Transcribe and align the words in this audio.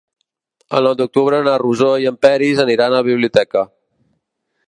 El 0.77 0.87
nou 0.89 0.95
d'octubre 1.01 1.41
na 1.47 1.53
Rosó 1.63 1.91
i 2.05 2.09
en 2.13 2.17
Peris 2.27 2.63
aniran 2.65 2.95
a 2.95 2.97
la 3.01 3.05
biblioteca. 3.11 3.67